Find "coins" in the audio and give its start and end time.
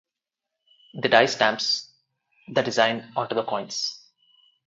3.43-4.03